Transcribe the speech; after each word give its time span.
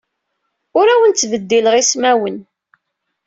Ur 0.79 0.87
awen-ttbeddileɣ 0.93 1.75
ismawen. 1.81 2.37